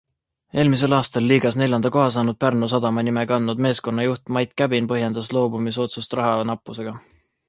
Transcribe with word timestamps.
Eelmisel 0.61 0.93
aastal 0.99 1.25
liigas 1.31 1.57
neljanda 1.61 1.91
koha 1.97 2.05
saanud 2.15 2.39
Pärnu 2.43 2.69
Sadama 2.73 3.03
nime 3.09 3.25
kandnud 3.31 3.61
meeskonna 3.65 4.05
juht 4.07 4.31
Mait 4.39 4.55
Käbin 4.63 4.89
põhjendas 4.93 5.29
loobumisotsust 5.39 6.17
raha 6.21 6.33
nappusega. 6.53 6.95